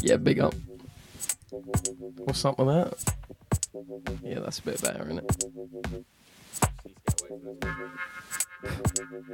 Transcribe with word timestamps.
Yeah, 0.00 0.16
big 0.16 0.40
up. 0.40 0.54
What's 2.24 2.44
up 2.44 2.58
with 2.58 2.68
that? 2.68 3.14
Yeah, 4.22 4.40
that's 4.40 4.58
a 4.58 4.62
bit 4.62 4.80
better, 4.80 5.04
isn't 5.04 5.18
it? 5.18 5.36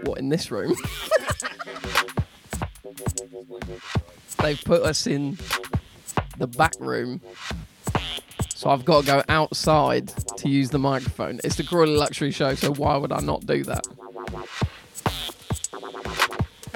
What 0.03 0.19
in 0.19 0.29
this 0.29 0.51
room? 0.51 0.75
They've 4.43 4.63
put 4.65 4.83
us 4.83 5.07
in 5.07 5.39
the 6.39 6.47
back 6.47 6.75
room, 6.79 7.21
so 8.55 8.71
I've 8.71 8.85
got 8.85 9.01
to 9.01 9.07
go 9.07 9.23
outside 9.29 10.09
to 10.37 10.49
use 10.49 10.71
the 10.71 10.79
microphone. 10.79 11.41
It's 11.43 11.57
the 11.57 11.65
Crawley 11.65 11.97
Luxury 11.97 12.31
Show, 12.31 12.55
so 12.55 12.73
why 12.75 12.97
would 12.97 13.13
I 13.13 13.21
not 13.21 13.47
do 13.47 13.65
that? 13.65 13.87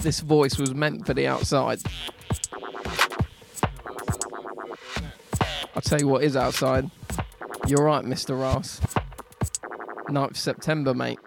This 0.02 0.20
voice 0.20 0.56
was 0.59 0.74
meant 0.74 1.04
for 1.04 1.12
the 1.12 1.27
outside. 1.27 1.80
I'll 5.74 5.82
tell 5.82 6.00
you 6.00 6.08
what 6.08 6.24
is 6.24 6.36
outside. 6.36 6.91
You're 7.66 7.84
right, 7.84 8.05
Mr. 8.05 8.41
Ross. 8.41 8.80
9th 10.08 10.36
September, 10.36 10.94
mate. 10.94 11.18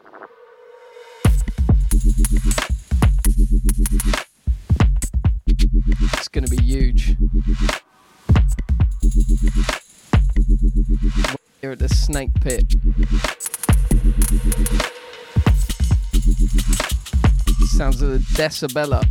It's 6.13 6.27
gonna 6.27 6.47
be 6.47 6.61
huge. 6.61 7.15
Here 11.61 11.71
at 11.71 11.79
the 11.79 11.89
Snake 11.89 12.33
Pit. 12.41 12.73
Decibella, 18.33 19.05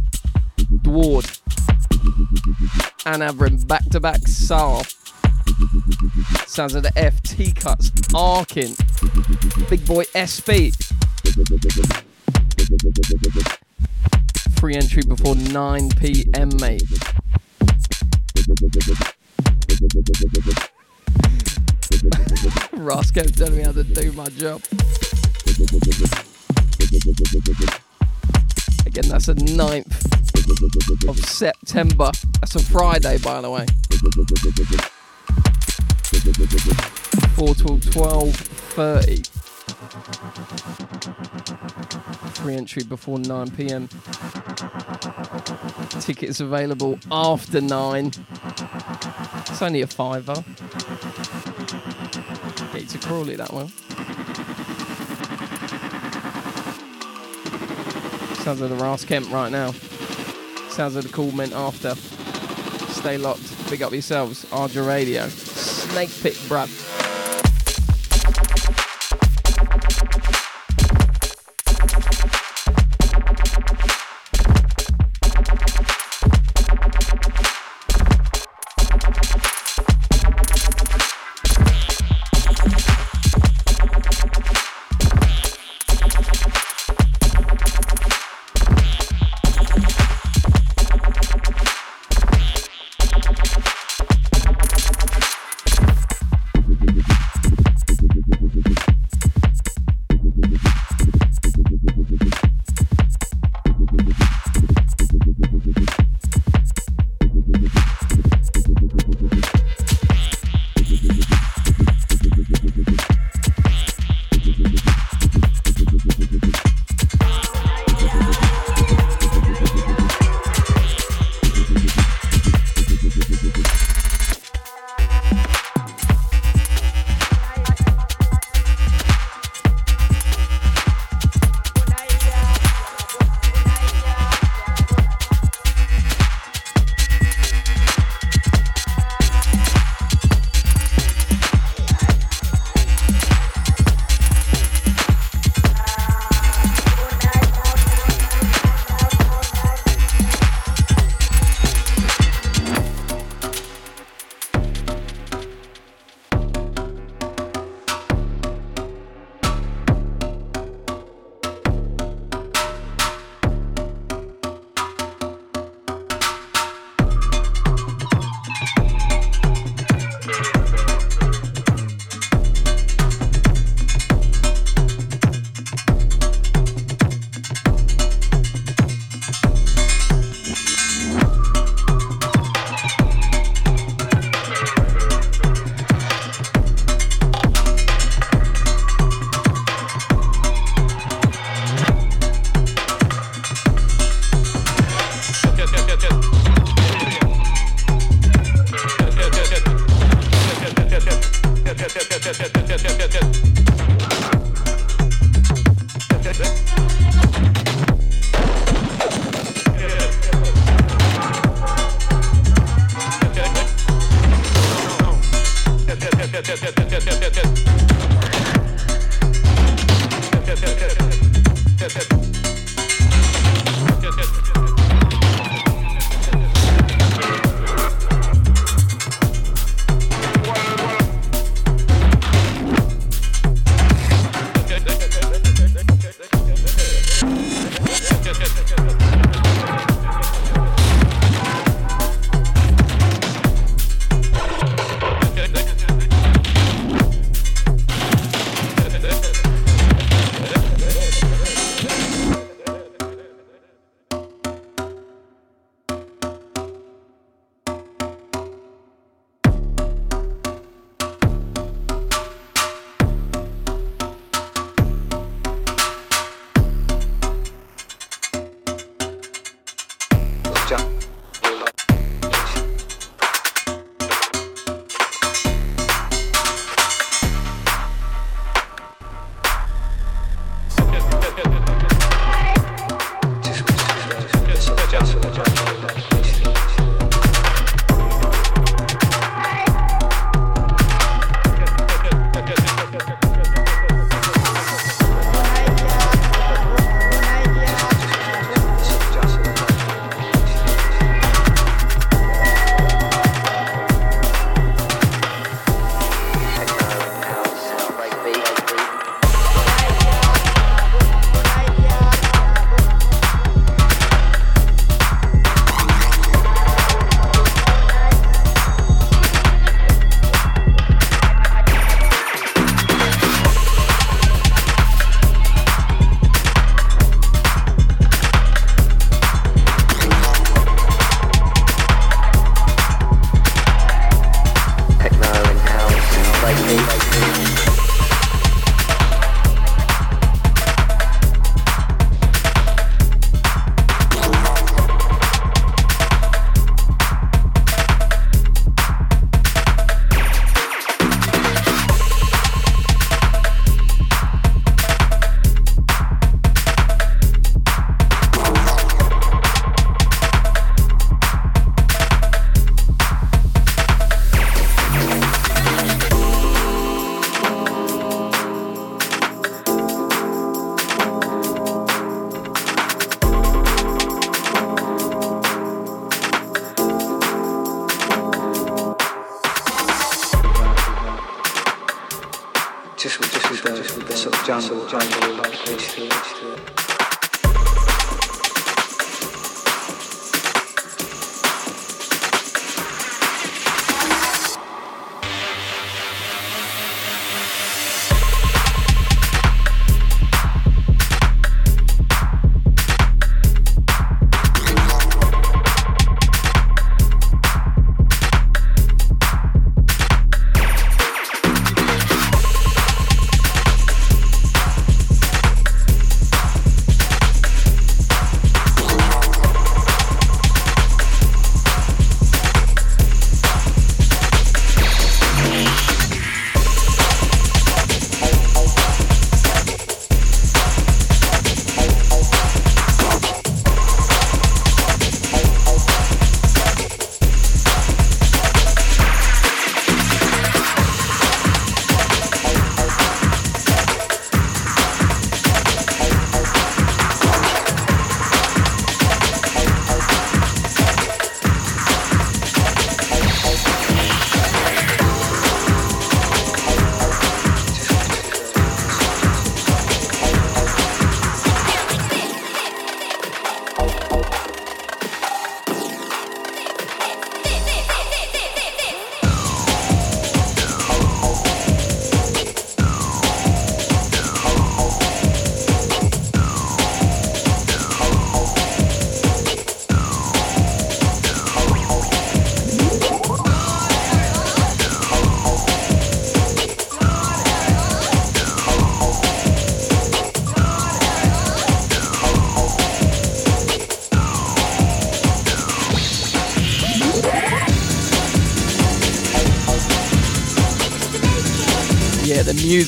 Dward, 0.82 1.26
and 3.06 3.22
Avram 3.22 3.66
back 3.66 3.84
to 3.90 4.00
back 4.00 4.26
Saar. 4.26 4.82
Sounds 6.46 6.74
of 6.74 6.82
the 6.82 6.92
FT 6.96 7.54
cuts, 7.54 7.90
Arkin, 8.14 8.74
Big 9.68 9.86
Boy 9.86 10.04
SB. 10.14 10.74
Free 14.58 14.74
entry 14.74 15.02
before 15.02 15.34
9 15.34 15.90
pm, 15.90 16.50
mate. 16.60 16.82
Roscoe 22.72 23.22
telling 23.24 23.56
me 23.56 23.62
how 23.62 23.72
to 23.72 23.84
do 23.84 24.12
my 24.12 24.26
job. 24.28 24.62
Again, 28.92 29.08
that's 29.08 29.24
the 29.24 29.32
9th 29.32 31.08
of 31.08 31.18
September. 31.18 32.10
That's 32.40 32.56
a 32.56 32.62
Friday, 32.62 33.16
by 33.16 33.40
the 33.40 33.48
way. 33.48 33.64
4 37.36 37.54
till 37.54 37.78
12.30. 37.78 39.26
Free 42.36 42.54
entry 42.54 42.82
before 42.84 43.18
9 43.18 43.50
pm. 43.52 43.88
Tickets 46.02 46.40
available 46.40 46.98
after 47.10 47.62
9. 47.62 48.12
It's 49.46 49.62
only 49.62 49.80
a 49.80 49.86
fiver. 49.86 50.44
Get 52.74 52.88
to 52.90 52.98
Crawley 52.98 53.36
that 53.36 53.54
one. 53.54 53.72
Sounds 58.42 58.60
of 58.60 58.70
the 58.70 58.76
Ras 58.76 59.04
Kemp 59.04 59.30
right 59.30 59.52
now. 59.52 59.70
Sounds 60.68 60.96
of 60.96 61.04
the 61.04 61.10
cool 61.10 61.30
mint 61.30 61.52
after. 61.52 61.94
Stay 62.92 63.16
locked. 63.16 63.70
Big 63.70 63.82
up 63.82 63.92
yourselves. 63.92 64.44
AAJA 64.46 64.84
Radio. 64.84 65.28
Snake 65.28 66.10
Pit, 66.22 66.34
bruv. 66.48 66.91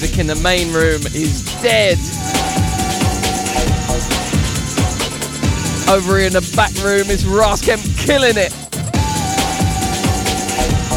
Music 0.01 0.19
in 0.19 0.27
the 0.27 0.35
main 0.43 0.73
room 0.73 1.01
is 1.15 1.45
dead. 1.63 1.97
Over 5.89 6.19
here 6.19 6.27
in 6.27 6.33
the 6.33 6.43
back 6.57 6.75
room 6.83 7.09
is 7.15 7.23
Raskamp 7.23 7.79
killing 8.05 8.35
it. 8.35 8.51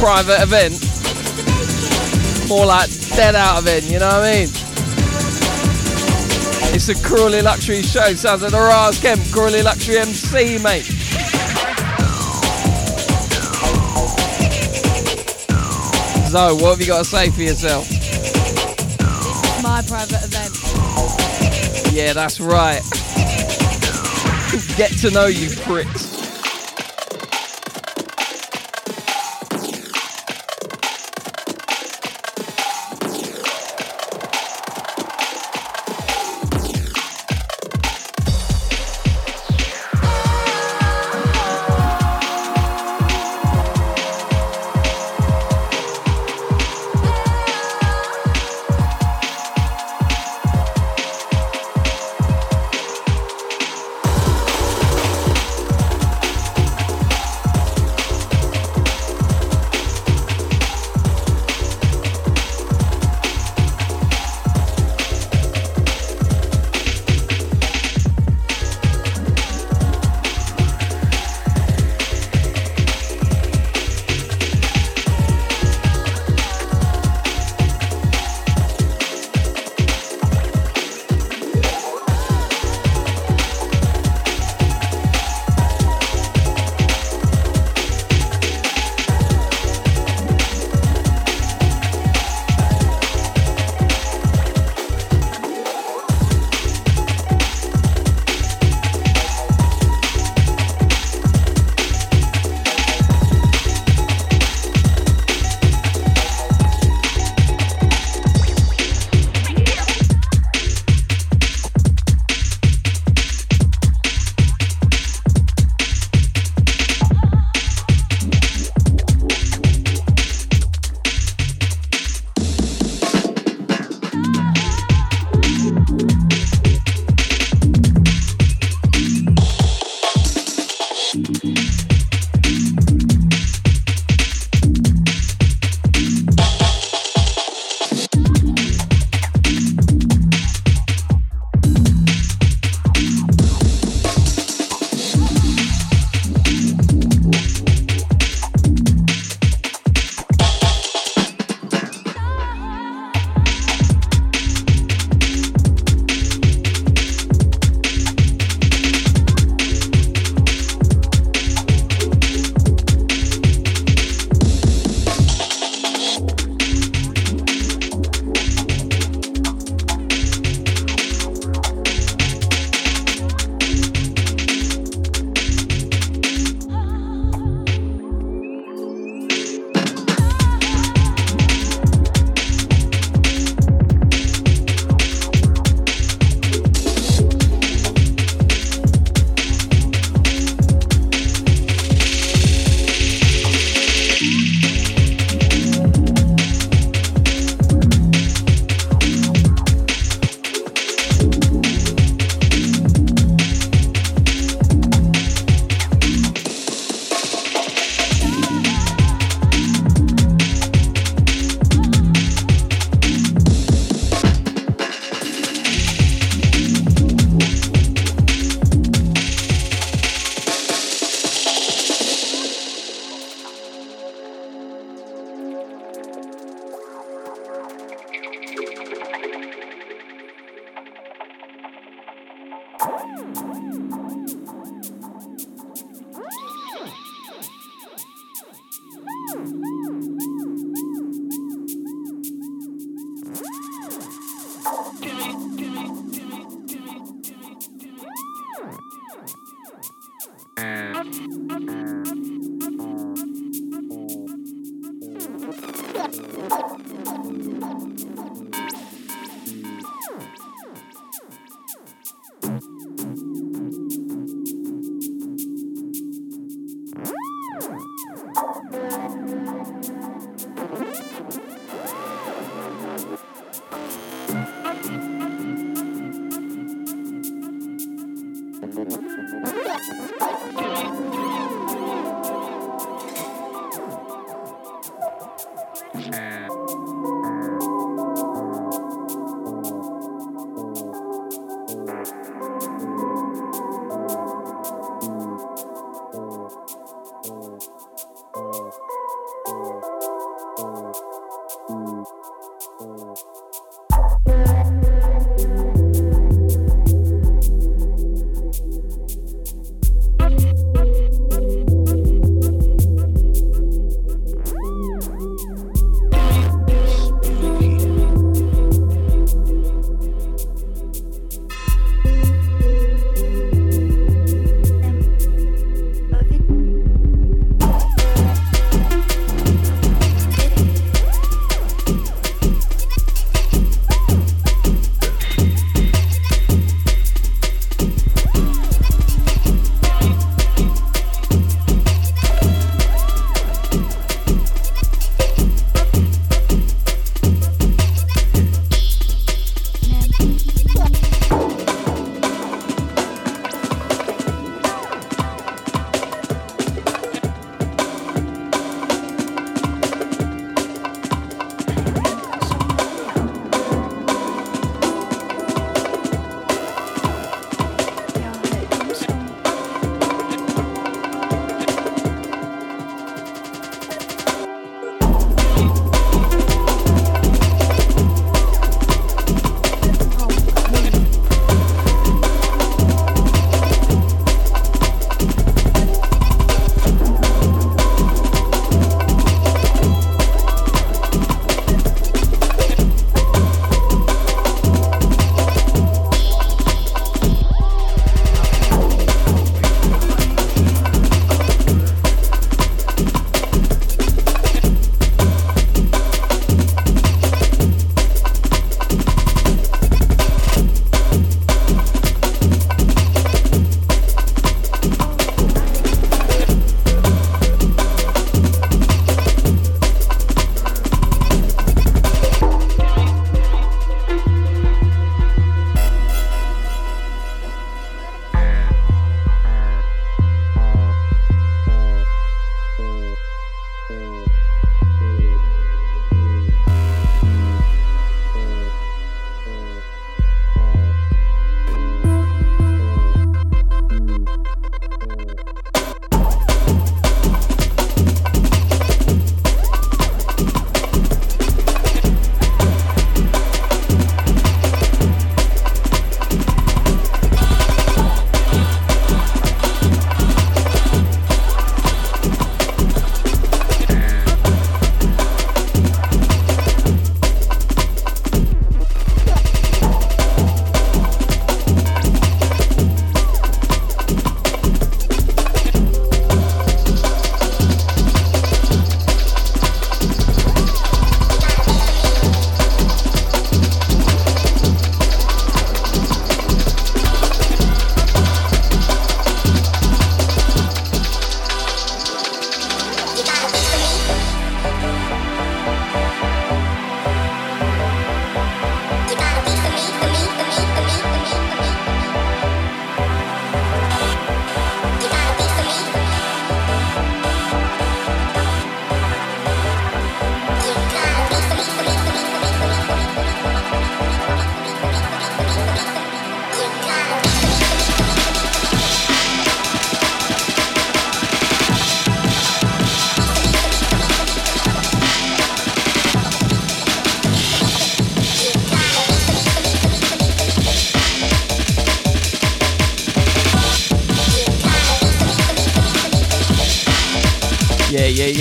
Private 0.01 0.42
event. 0.42 0.82
More 2.50 2.66
like 2.66 2.89
dead 3.16 3.36
out 3.36 3.60
of 3.60 3.68
it, 3.68 3.84
you 3.84 4.00
know 4.00 4.08
what 4.08 4.24
I 4.24 4.34
mean? 4.34 4.50
It's 6.74 6.89
a 6.89 6.96
Crawley 7.08 7.44
Luxury 7.44 7.84
show. 7.84 8.16
Sounds 8.16 8.42
like 8.42 8.51
the 8.51 8.58
Raskamp 8.58 9.32
Crawley 9.32 9.62
Luxury 9.62 10.00
MC, 10.00 10.58
mate. 10.58 10.86
So, 16.32 16.56
what 16.56 16.72
have 16.72 16.82
you 16.82 16.88
got 16.88 17.00
to 17.00 17.06
say 17.06 17.30
for 17.30 17.42
yourself? 17.42 17.97
Private 19.88 20.22
event. 20.24 21.94
Yeah, 21.94 22.13
that's 22.13 22.39
right. 22.39 22.82
Get 24.75 24.91
to 25.00 25.12
know 25.12 25.27
you 25.27 25.50
pricks. 25.62 26.07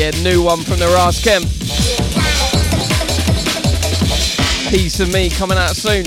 Yeah. 0.06 0.22
New 0.22 0.42
one 0.42 0.60
from 0.60 0.78
the 0.78 0.84
Raskem. 0.86 1.42
Piece 4.70 5.00
of 5.00 5.12
me 5.12 5.28
coming 5.30 5.58
out 5.58 5.74
soon. 5.74 6.04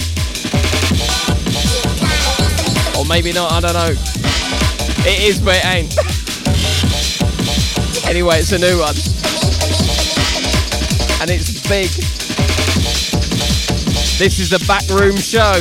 Or 2.98 3.06
maybe 3.06 3.34
not, 3.34 3.52
I 3.52 3.60
don't 3.60 3.74
know. 3.74 3.94
It 5.06 5.22
is, 5.24 5.40
but 5.42 5.56
it 5.58 5.66
ain't. 5.66 5.98
anyway, 8.08 8.40
it's 8.40 8.54
a 8.54 8.58
new 8.58 8.80
one. 8.80 8.96
And 11.20 11.30
it's 11.30 11.68
big. 11.68 11.90
This 14.18 14.40
is 14.40 14.50
the 14.50 14.64
Backroom 14.66 15.18
Show. 15.18 15.60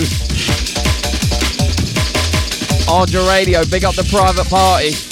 AAJA 2.87 3.29
Radio, 3.29 3.65
big 3.65 3.85
up 3.85 3.97
the 3.97 4.05
private 4.05 4.49
party. 4.49 5.08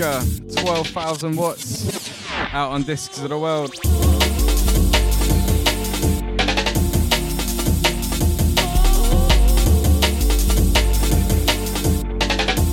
L 0.00 0.20
Major, 0.20 0.62
12,000 0.62 1.36
watts. 1.36 2.10
Out 2.52 2.72
on 2.72 2.82
Discs 2.82 3.20
of 3.20 3.28
the 3.28 3.38
World. 3.38 3.72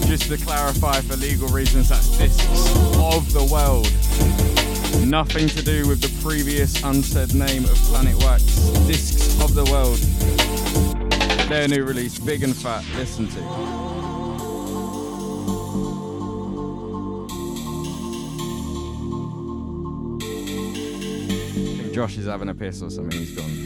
Just 0.08 0.30
to 0.30 0.38
clarify 0.38 1.02
for 1.02 1.16
legal 1.18 1.48
reasons, 1.50 1.90
that's 1.90 2.08
Discs 2.18 2.76
of 2.98 3.32
the 3.34 3.44
World. 3.52 3.92
Nothing 5.08 5.48
to 5.50 5.62
do 5.62 5.88
with 5.88 6.02
the 6.02 6.12
previous 6.28 6.82
unsaid 6.84 7.36
name 7.36 7.66
of 7.66 7.76
Planet 7.86 8.16
Wax. 8.24 8.44
Discs 8.88 9.40
of 9.42 9.54
the 9.54 9.66
World. 9.66 10.00
Their 11.50 11.68
new 11.68 11.84
release, 11.84 12.18
Big 12.18 12.44
and 12.44 12.56
Fat. 12.56 12.84
Listen 12.96 13.28
to. 13.28 13.91
Josh 22.02 22.18
is 22.18 22.26
having 22.26 22.50
a 22.50 22.56
piss 22.56 22.82
or 22.82 22.90
something. 22.90 23.20
He's 23.20 23.36
gone. 23.36 23.64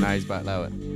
Now 0.00 0.12
he's 0.12 0.24
back 0.24 0.44
lower. 0.44 0.66
Eh? 0.66 0.91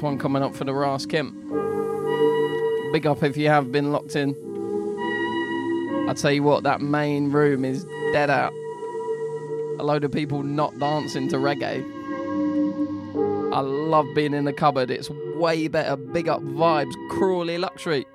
One 0.00 0.18
coming 0.18 0.42
up 0.42 0.54
for 0.54 0.64
the 0.64 0.72
Ras 0.72 1.04
Kemp. 1.04 1.34
Big 2.92 3.06
up 3.06 3.22
if 3.22 3.36
you 3.36 3.48
have 3.48 3.70
been 3.70 3.92
locked 3.92 4.16
in. 4.16 4.34
I 6.08 6.14
tell 6.14 6.32
you 6.32 6.42
what, 6.42 6.62
that 6.62 6.80
main 6.80 7.30
room 7.30 7.64
is 7.64 7.84
dead 8.12 8.30
out. 8.30 8.52
A 9.78 9.84
load 9.84 10.04
of 10.04 10.12
people 10.12 10.42
not 10.42 10.78
dancing 10.78 11.28
to 11.28 11.36
reggae. 11.36 11.84
I 13.52 13.60
love 13.60 14.06
being 14.14 14.32
in 14.32 14.44
the 14.46 14.52
cupboard. 14.52 14.90
It's 14.90 15.10
way 15.10 15.68
better. 15.68 15.96
Big 15.96 16.28
up 16.28 16.40
vibes. 16.40 16.94
Crawley 17.10 17.58
luxury. 17.58 18.06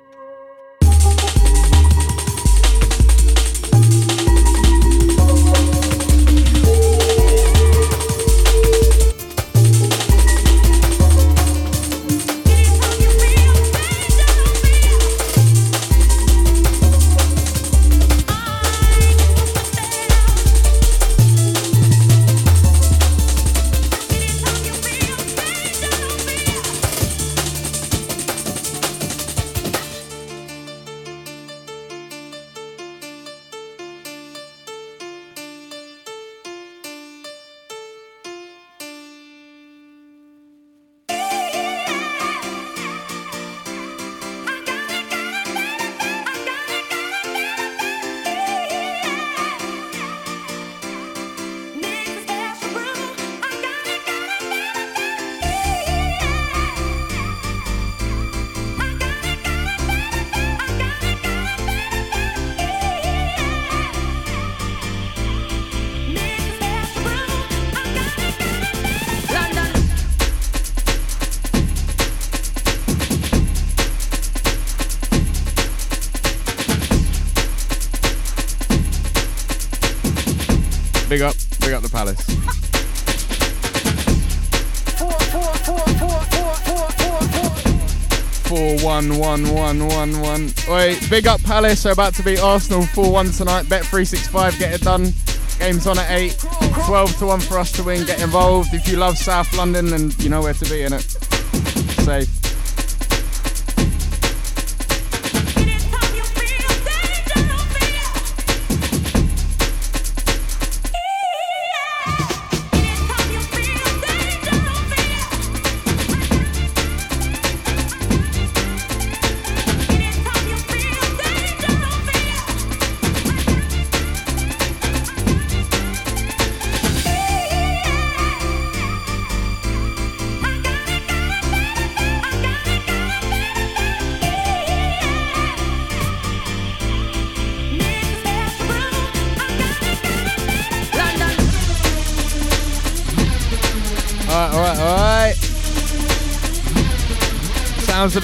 One 89.36 89.54
one 89.54 89.88
one 89.88 90.22
one. 90.22 90.54
Wait, 90.70 91.10
big 91.10 91.28
up 91.28 91.42
Palace. 91.44 91.84
They're 91.84 91.94
about 91.94 92.14
to 92.16 92.24
beat 92.24 92.40
Arsenal 92.40 92.86
four 92.86 93.12
one 93.12 93.32
tonight. 93.32 93.68
Bet 93.68 93.86
three 93.86 94.06
six 94.06 94.28
five. 94.28 94.58
Get 94.58 94.74
it 94.74 94.82
done. 94.82 95.14
Game's 95.60 95.88
on 95.88 96.00
at 96.00 96.10
eight. 96.12 96.38
Twelve 96.86 97.16
to 97.18 97.26
one 97.26 97.42
for 97.42 97.60
us 97.60 97.72
to 97.74 97.84
win. 97.84 98.06
Get 98.06 98.22
involved 98.22 98.74
if 98.74 98.88
you 98.88 98.98
love 98.98 99.18
South 99.18 99.54
London 99.56 99.94
and 99.94 100.18
you 100.24 100.30
know 100.30 100.42
where 100.42 100.54
to 100.54 100.66
be 100.70 100.84
in 100.84 100.94
it. 100.94 101.15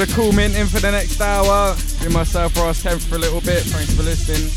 The 0.05 0.13
cool 0.13 0.31
mint 0.31 0.55
in 0.55 0.65
for 0.65 0.79
the 0.79 0.89
next 0.89 1.21
hour. 1.21 1.75
Do 2.01 2.09
myself 2.09 2.57
Ross 2.57 2.81
Kemp 2.81 2.99
for 3.01 3.17
a 3.17 3.19
little 3.19 3.41
bit. 3.41 3.61
Thanks 3.61 3.93
for 3.93 4.01
listening. 4.01 4.49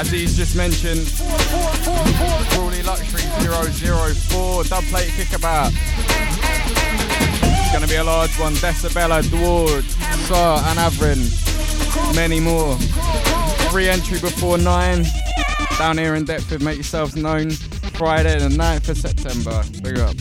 As 0.00 0.10
he's 0.10 0.34
just 0.34 0.56
mentioned, 0.56 1.04
Crawley 2.52 2.82
Luxury 2.82 3.20
004 3.44 4.64
dub 4.64 4.84
plate 4.84 5.10
kickabout. 5.10 5.72
It's 7.42 7.72
gonna 7.72 7.86
be 7.86 7.96
a 7.96 8.04
large 8.04 8.38
one. 8.38 8.54
Decibella, 8.54 9.22
Dward, 9.28 9.84
Sar, 10.26 10.64
and 10.70 10.78
Avrin. 10.78 11.20
Many 12.14 12.40
more. 12.40 12.76
Free 13.70 13.90
entry 13.90 14.20
before 14.20 14.56
nine. 14.56 15.04
Down 15.76 15.98
here 15.98 16.14
in 16.14 16.24
Deptford, 16.24 16.62
make 16.62 16.76
yourselves 16.76 17.14
known. 17.14 17.50
Friday 18.00 18.38
the 18.38 18.48
9th 18.48 18.88
of 18.88 18.96
September. 18.96 19.62
Big 19.82 19.98
up. 19.98 20.16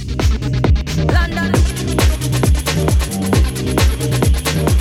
Baby, 1.07 1.78
Thank 2.71 4.69
you. 4.69 4.78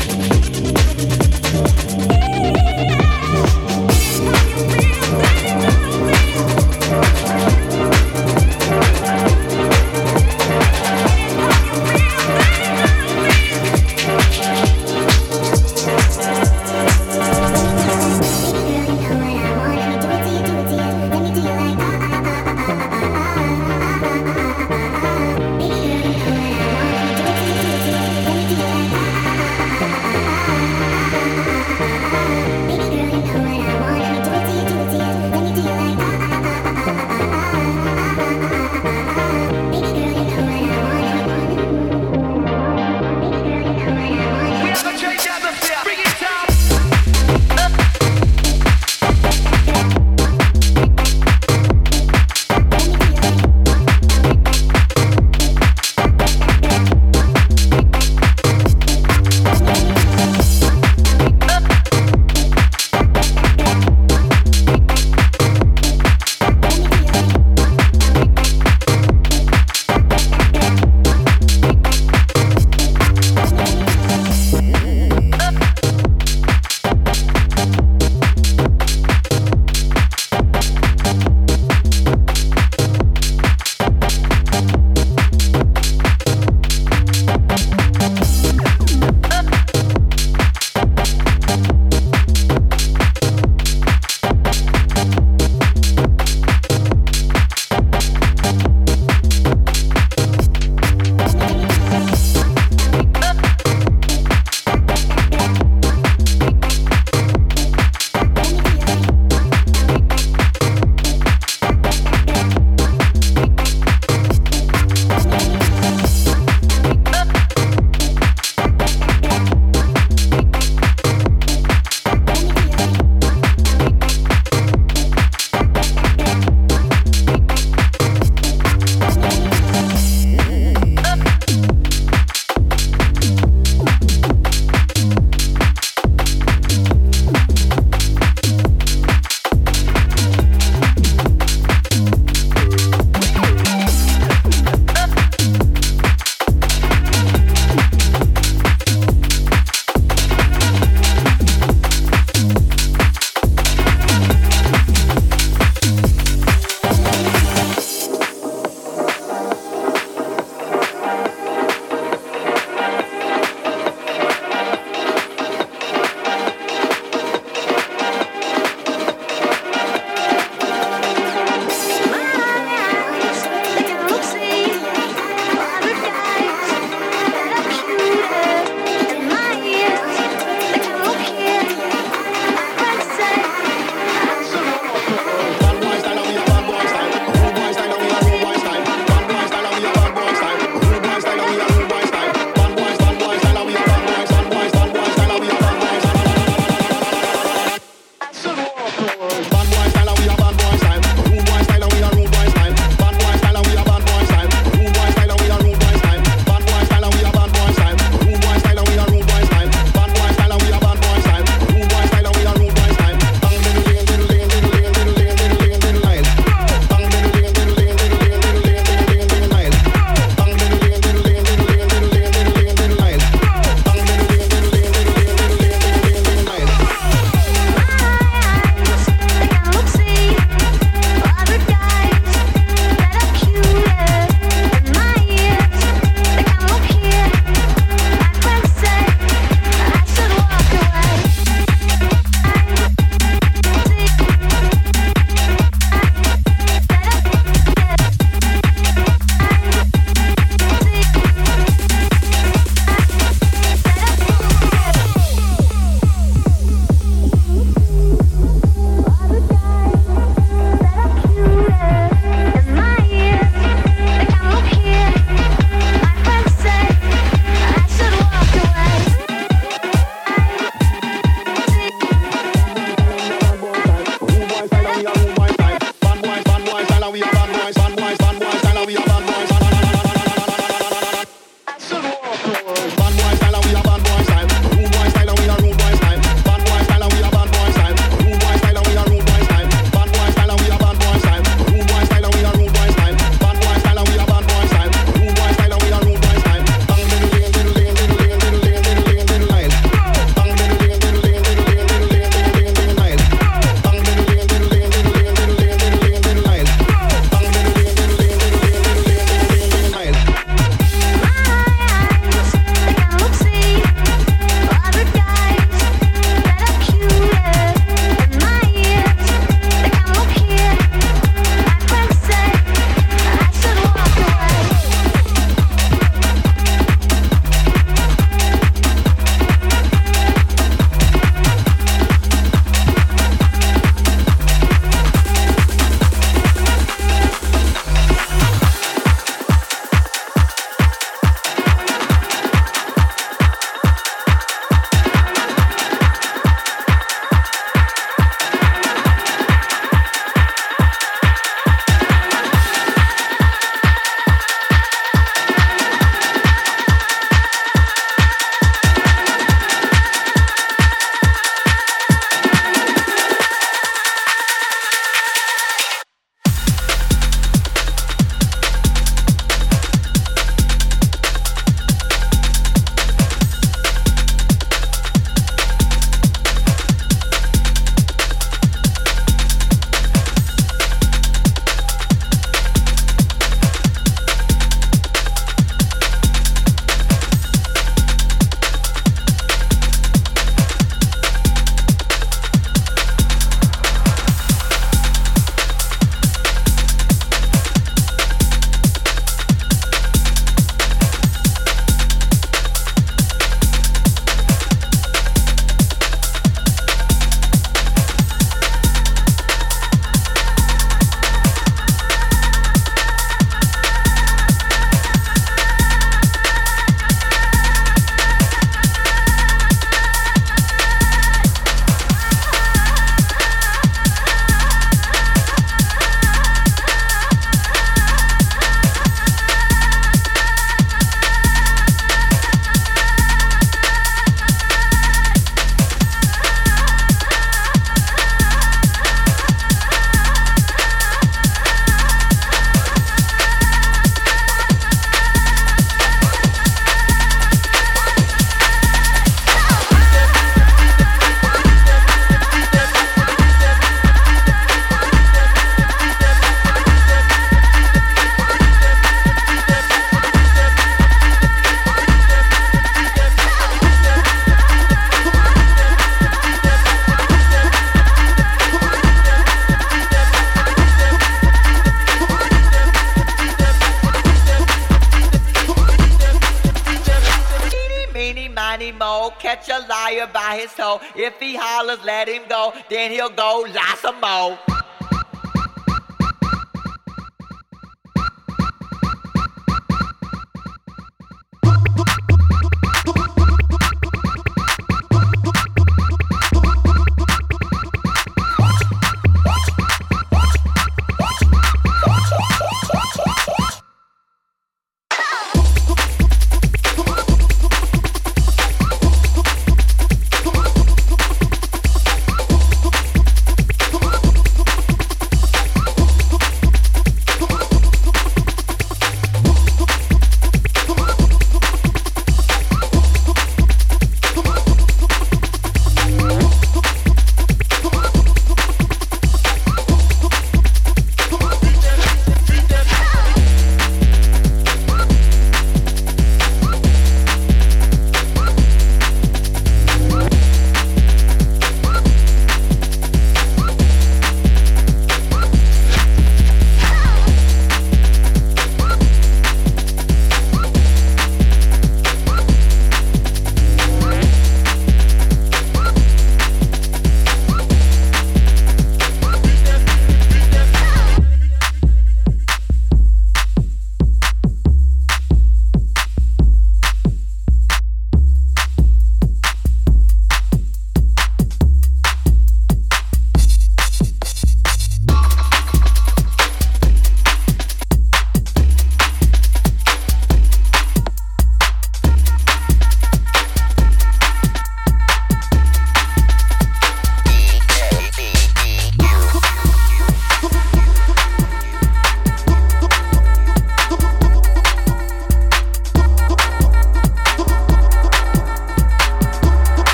Let 482.09 482.27
him 482.27 482.43
go. 482.49 482.73
Then 482.89 483.11
he'll 483.11 483.29
go 483.29 483.67
lie 483.73 483.88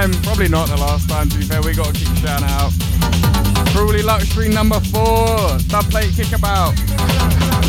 time. 0.00 0.22
Probably 0.22 0.48
not 0.48 0.68
the 0.68 0.76
last 0.76 1.08
time, 1.08 1.28
to 1.28 1.38
be 1.38 1.44
fair. 1.44 1.60
We 1.62 1.74
gotta 1.74 1.92
keep 1.92 2.08
shouting 2.18 2.48
out. 2.48 2.72
Crawley 3.72 4.02
Luxury 4.02 4.48
number 4.48 4.80
four. 4.80 5.58
Dub 5.68 5.84
plate 5.90 6.10
kickabout. 6.10 6.74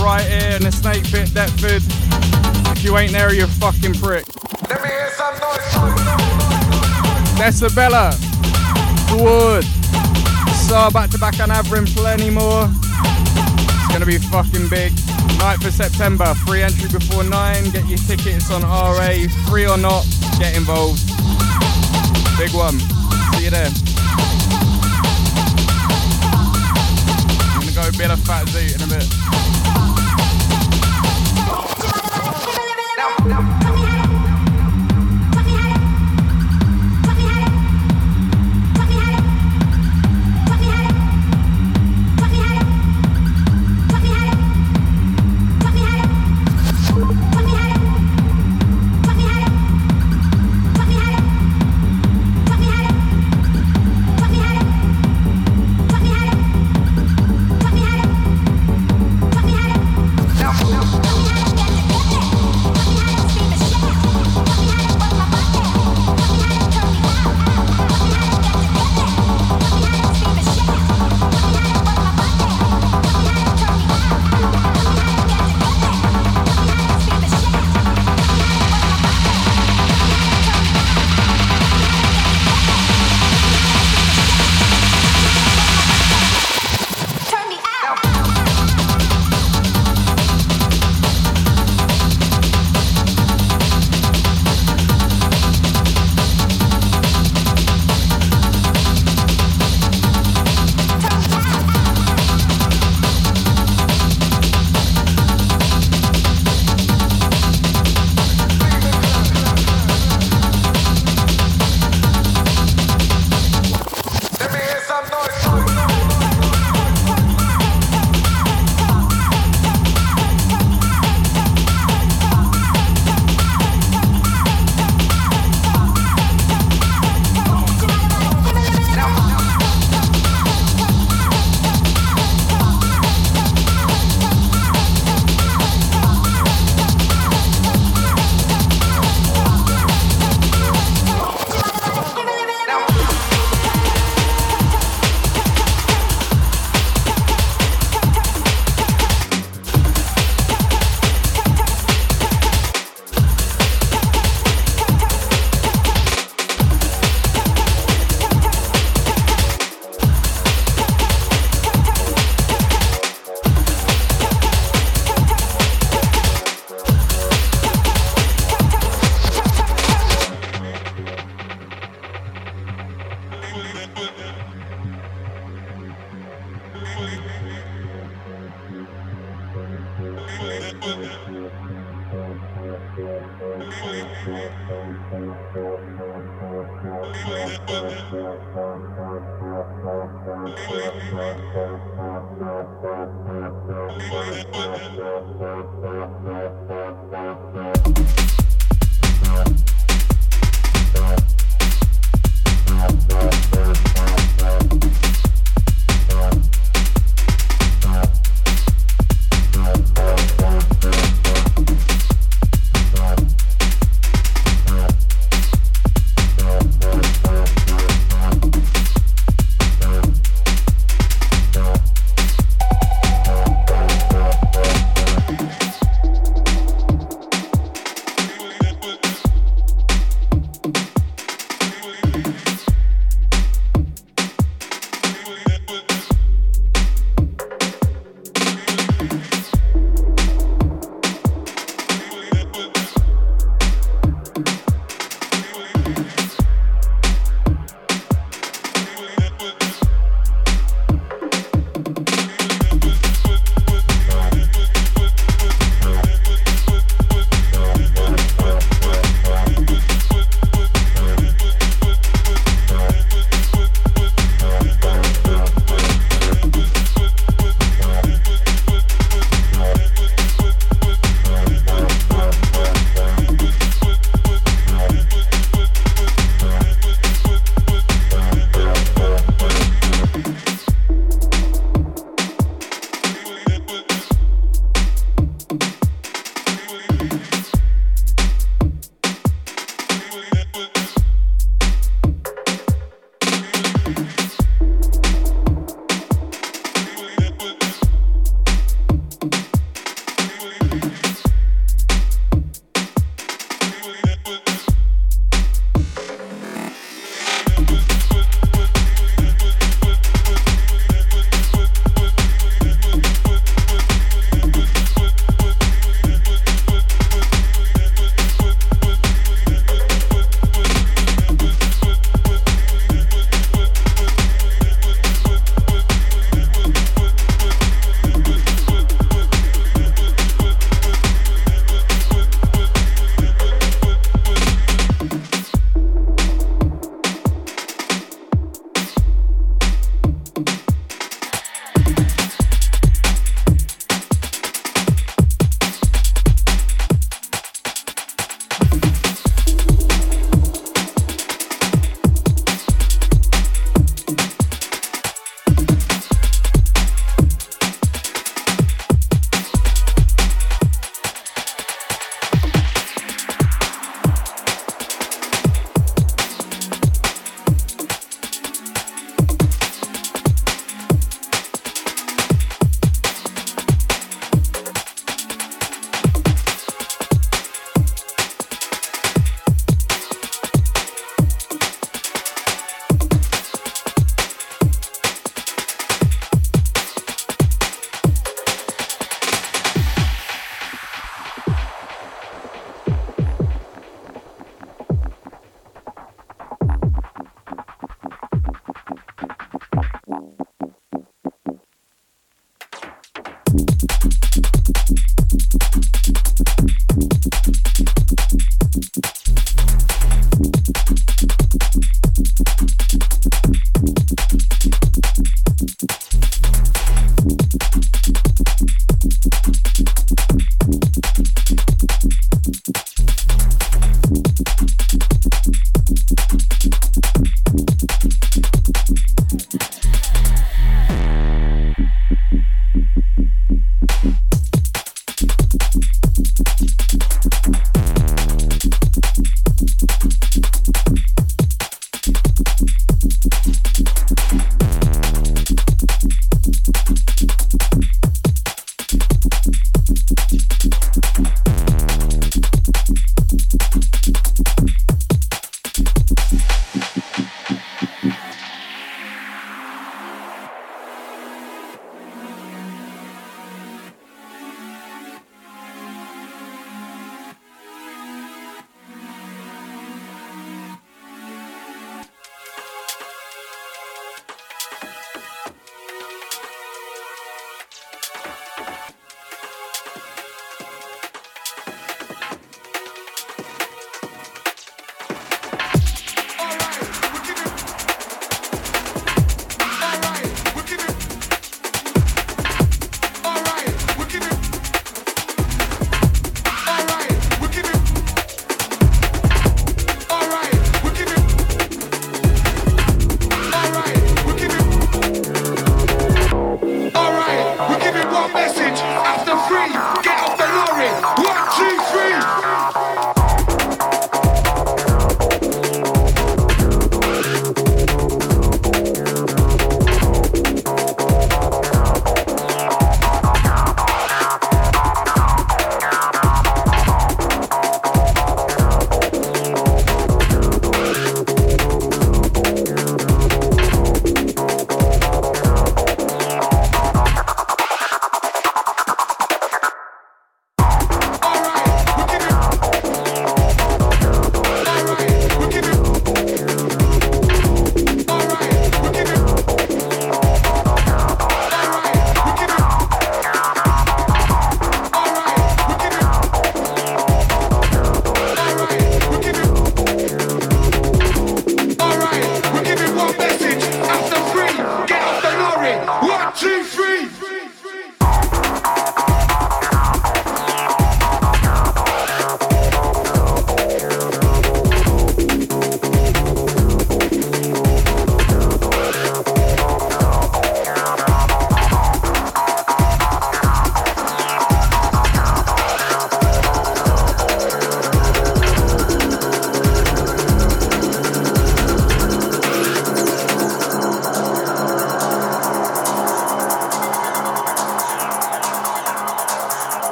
Right 0.00 0.24
here 0.24 0.56
in 0.56 0.62
the 0.62 0.72
snake 0.72 1.04
pit, 1.04 1.28
Deptford. 1.34 1.82
If 2.72 2.84
you 2.84 2.96
ain't 2.96 3.12
there, 3.12 3.32
you're 3.32 3.46
fucking 3.46 3.94
prick. 3.94 4.24
Let 4.68 4.82
me 4.82 4.88
hear 4.88 5.10
some 5.12 5.34
noise. 5.38 5.74
Decibella. 7.38 8.14
Wood. 9.20 9.64
So 10.66 10.90
back 10.90 11.10
to 11.10 11.18
back 11.18 11.40
on 11.40 11.50
Avrin, 11.50 11.86
plenty 11.94 12.30
more. 12.30 12.68
It's 12.68 13.92
gonna 13.92 14.06
be 14.06 14.18
fucking 14.18 14.68
big. 14.68 14.92
Night 15.38 15.58
for 15.60 15.70
September, 15.70 16.32
free 16.46 16.62
entry 16.62 16.88
before 16.88 17.22
9. 17.22 17.70
Get 17.70 17.86
your 17.86 17.98
tickets 17.98 18.50
on 18.50 18.62
RA, 18.62 19.12
free 19.48 19.66
or 19.66 19.76
not, 19.76 20.06
get 20.38 20.56
involved. 20.56 21.13
Big 22.36 22.52
one. 22.52 22.80
See 23.34 23.44
you 23.44 23.50
there. 23.50 23.70
I'm 27.52 27.60
gonna 27.60 27.72
go 27.72 27.96
bit 27.96 28.10
of 28.10 28.20
fat 28.24 28.46
zoot 28.48 28.74
in 28.74 28.82
a 28.82 28.86
bit. 28.86 29.23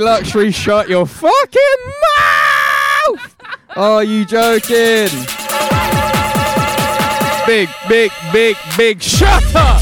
Luxury, 0.00 0.50
shut 0.50 0.88
your 0.88 1.06
fucking 1.06 1.62
mouth! 3.08 3.36
Are 3.76 4.04
you 4.04 4.24
joking? 4.24 5.08
Big, 7.46 7.68
big, 7.88 8.12
big, 8.32 8.56
big, 8.76 9.02
shut 9.02 9.42
up! 9.54 9.77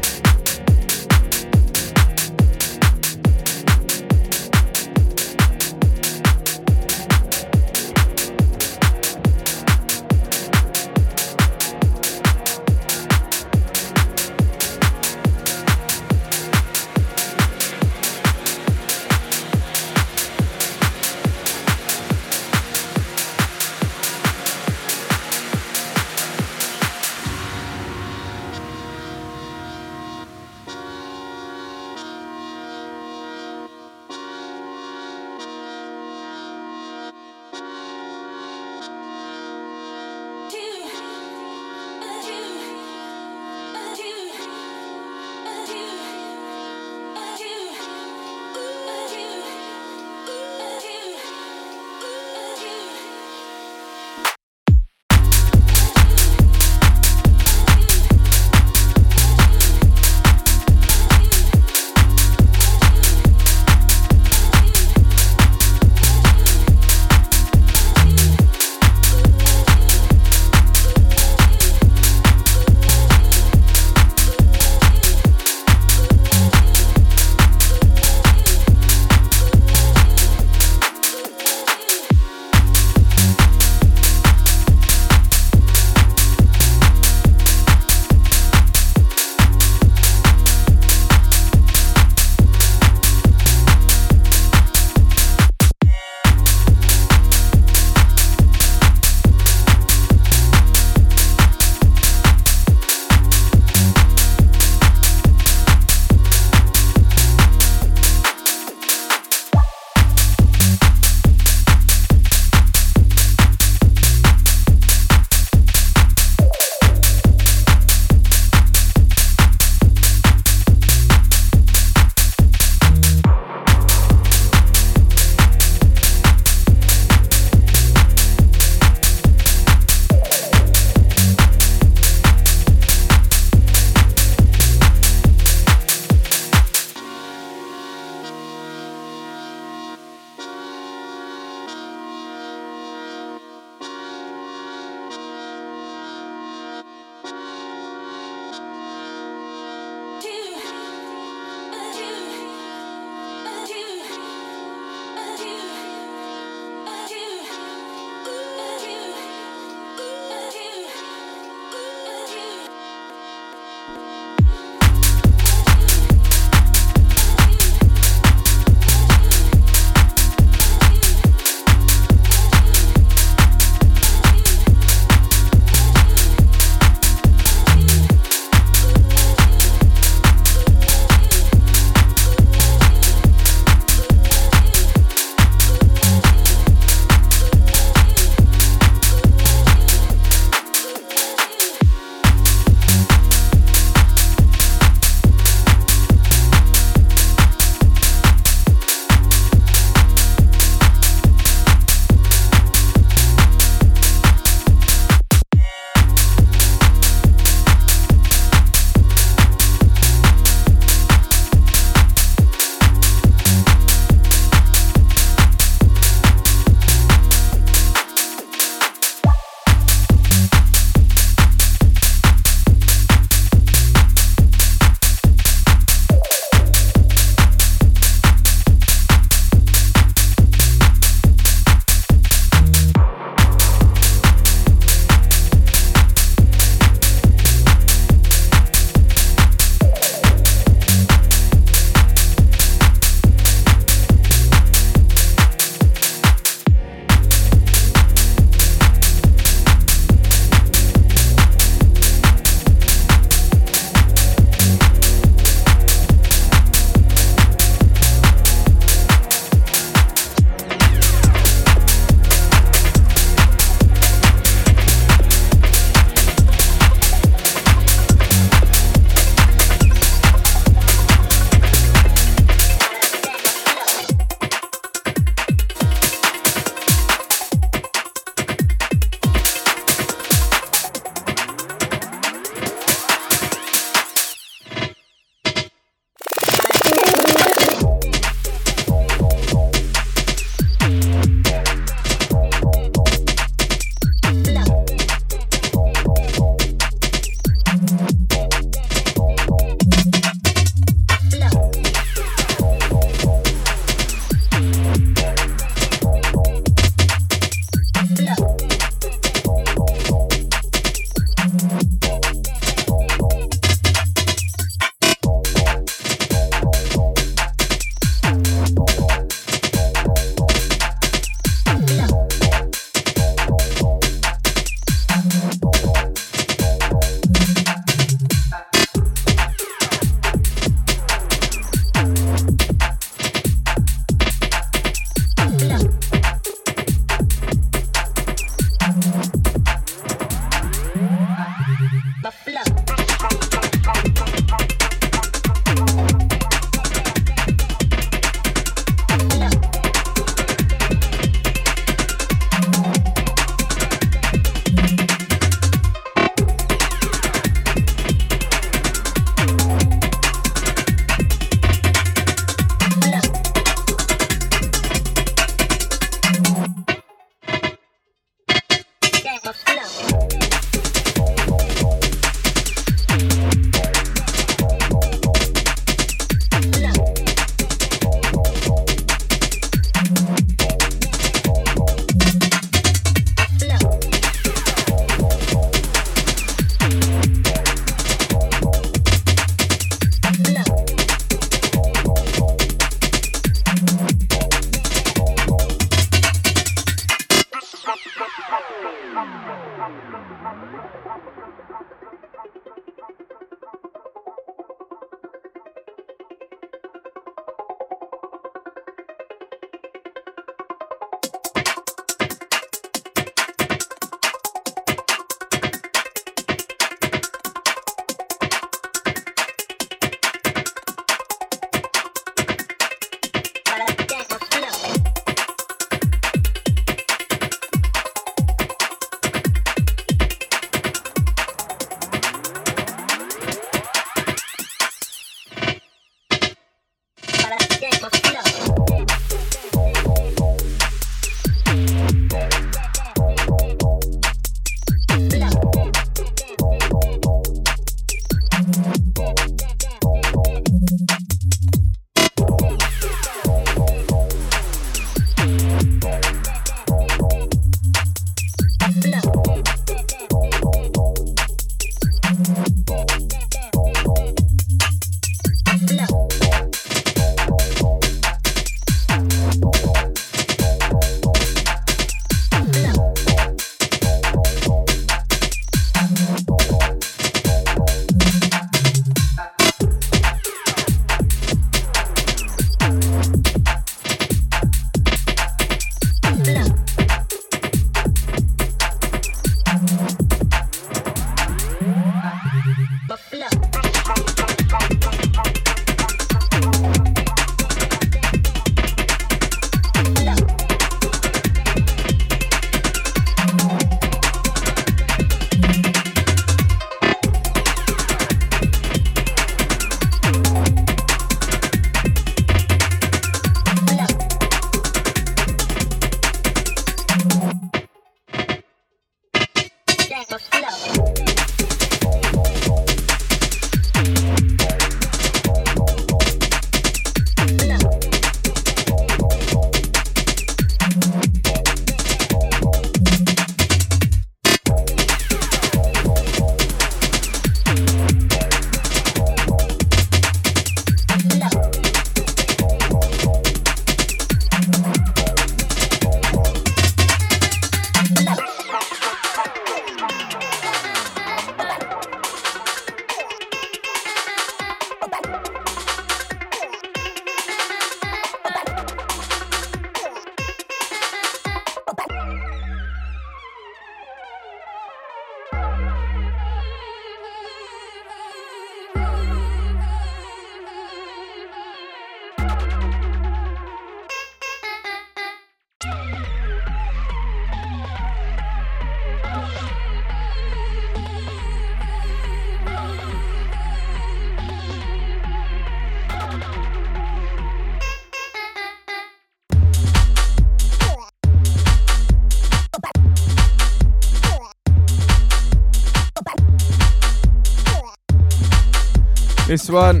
This 599.50 599.68
one. 599.68 600.00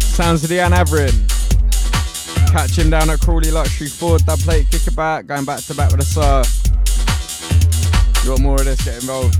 Sounds 0.00 0.42
of 0.42 0.48
the 0.48 0.58
Ann 0.58 0.72
Averin. 0.72 1.12
Catch 2.50 2.78
him 2.78 2.88
down 2.88 3.10
at 3.10 3.20
Crawley 3.20 3.50
Luxury 3.50 3.88
Ford, 3.88 4.24
dub 4.24 4.38
plate, 4.38 4.70
kick 4.70 4.80
back, 4.96 5.26
going 5.26 5.44
back 5.44 5.60
to 5.60 5.74
back 5.74 5.90
with 5.90 6.00
a 6.00 6.04
sir. 6.06 6.42
You 8.24 8.30
want 8.30 8.42
more 8.42 8.54
of 8.60 8.64
this? 8.64 8.82
Get 8.82 9.02
involved. 9.02 9.36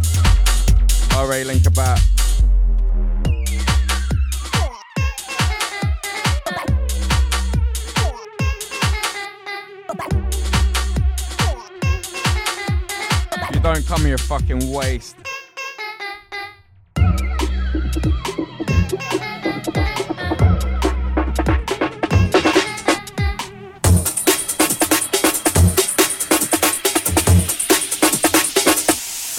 RA 1.15 1.43
link 1.47 1.66
about. 1.66 1.98
You 13.55 13.61
don't 13.61 13.86
come 13.86 14.05
here 14.05 14.19
fucking 14.19 14.70
waste. 14.70 15.16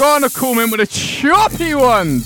Call 0.02 0.58
him 0.58 0.72
with 0.72 0.80
a 0.80 0.88
choppy 0.88 1.76
one. 1.76 2.24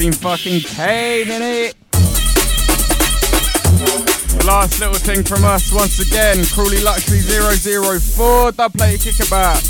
Fucking 0.00 0.62
caning 0.62 1.42
it. 1.42 1.74
Last 4.46 4.80
little 4.80 4.94
thing 4.94 5.22
from 5.22 5.44
us 5.44 5.70
once 5.74 6.00
again. 6.00 6.42
Crawley 6.46 6.80
Luxury 6.82 7.20
004. 7.20 8.52
Dub 8.52 8.72
play 8.72 8.96
kickabout. 8.96 9.60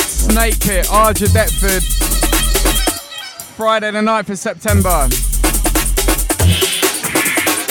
Snake 0.00 0.58
Pit, 0.58 0.86
AAJA 0.86 1.34
Deptford. 1.34 1.82
Friday 3.56 3.90
the 3.90 3.98
9th 3.98 4.30
of 4.30 4.38
September. 4.38 5.06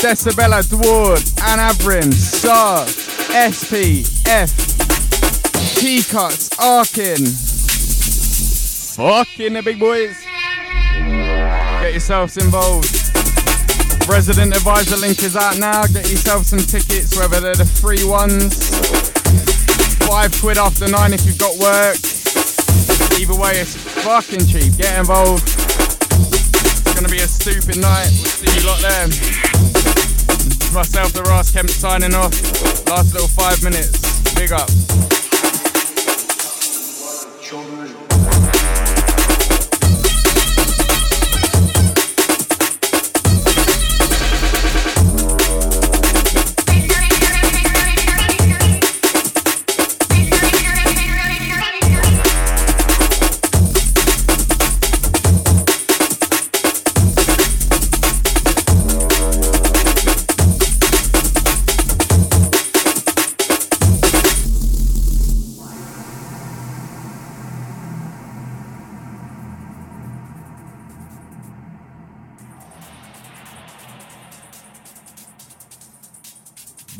Decibella, 0.03 0.61
Dward, 0.69 1.23
Ann 1.41 1.57
Avrin, 1.57 2.13
SAR, 2.13 2.85
SP, 3.33 4.05
F, 4.27 4.53
T-Cuts, 5.79 6.59
Arkin. 6.59 7.25
Fucking 8.95 9.53
the 9.53 9.63
big 9.63 9.79
boys. 9.79 10.22
Get 11.93 12.01
yourselves 12.01 12.37
involved. 12.37 12.89
Resident 14.09 14.55
advisor 14.55 14.97
link 14.97 15.21
is 15.21 15.35
out 15.35 15.59
now. 15.59 15.85
Get 15.85 16.09
yourself 16.09 16.47
some 16.47 16.57
tickets, 16.57 17.15
whether 17.15 17.39
they're 17.39 17.53
the 17.53 17.65
free 17.65 18.03
ones. 18.03 18.73
Five 20.09 20.33
quid 20.41 20.57
after 20.57 20.89
nine 20.89 21.13
if 21.13 21.23
you've 21.27 21.37
got 21.37 21.55
work. 21.59 21.97
Either 23.21 23.37
way, 23.37 23.61
it's 23.61 23.77
fucking 24.01 24.47
cheap. 24.47 24.75
Get 24.75 24.97
involved. 24.97 25.43
It's 25.45 26.95
gonna 26.95 27.09
be 27.09 27.19
a 27.19 27.27
stupid 27.27 27.77
night. 27.77 28.09
We'll 28.09 28.41
see 28.41 28.49
you 28.57 28.65
lot 28.65 28.81
there. 28.81 29.05
Myself, 30.73 31.13
the 31.13 31.21
Ross 31.29 31.51
Kemp, 31.51 31.69
signing 31.69 32.15
off. 32.15 32.33
Last 32.89 33.13
little 33.13 33.27
five 33.27 33.61
minutes. 33.61 34.33
Big 34.33 34.51
up. 34.51 35.02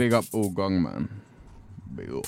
Big 0.03 0.11
up 0.11 0.25
all 0.33 0.49
man. 0.83 1.07
Big 1.95 2.11
up. 2.11 2.25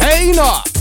Hey, 0.00 0.32
not. 0.32 0.75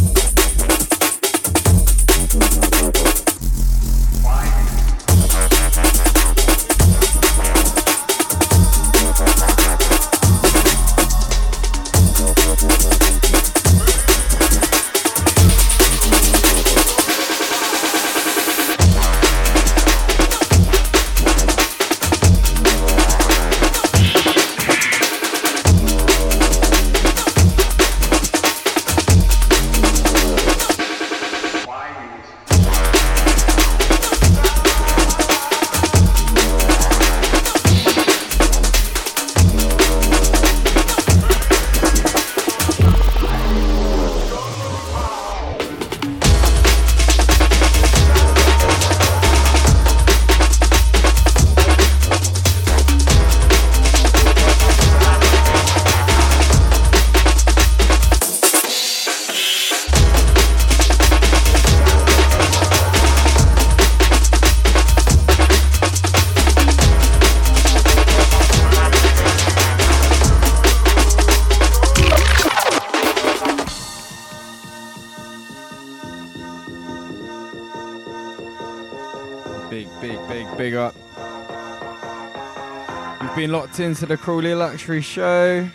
Locked 83.76 83.86
into 83.86 84.06
the 84.06 84.16
Crawley 84.16 84.56
Luxury 84.56 85.02
Show. 85.02 85.70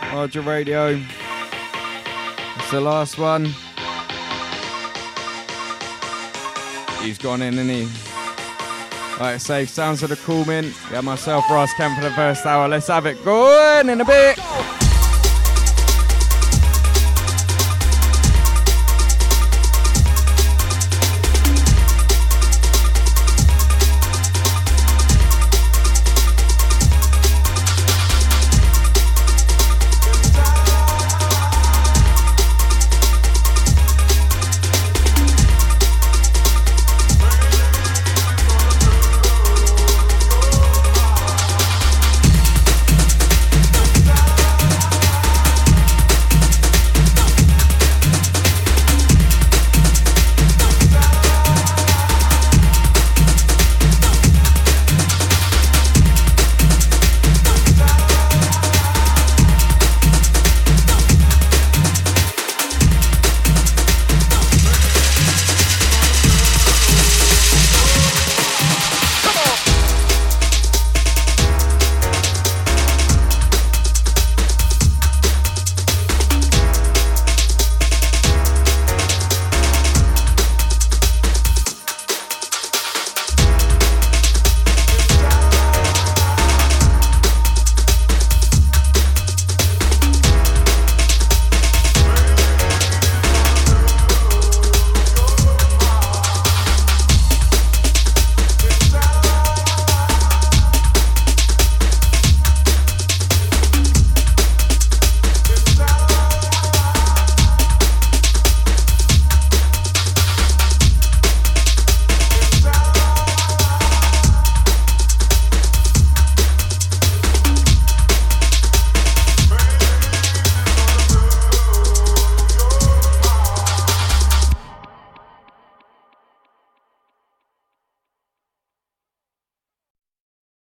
AAJA 0.00 0.44
Radio. 0.44 1.00
It's 2.56 2.70
the 2.72 2.80
last 2.80 3.18
one. 3.18 3.44
He's 7.04 7.18
gone 7.18 7.42
in, 7.42 7.54
isn't 7.54 7.68
he? 7.68 7.88
I 9.22 9.36
say, 9.38 9.64
sounds 9.64 10.02
of 10.02 10.08
the 10.08 10.16
cool 10.16 10.44
mint. 10.44 10.74
Yeah, 10.90 11.02
myself, 11.02 11.44
Ross 11.48 11.72
Kemp 11.74 11.96
for 11.96 12.02
the 12.02 12.10
first 12.16 12.44
hour. 12.44 12.66
Let's 12.66 12.88
have 12.88 13.06
it 13.06 13.24
going 13.24 13.90
in 13.90 14.00
a 14.00 14.04
bit. 14.04 14.35